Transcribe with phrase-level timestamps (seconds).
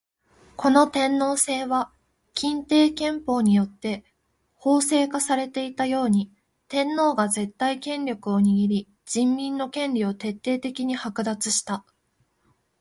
[0.55, 1.93] この天皇制は
[2.33, 4.03] 欽定憲法によって
[4.55, 6.31] 法制化されていたように、
[6.69, 11.85] 天皇が絶対権力を握り人民の権利を徹底的に剥奪した。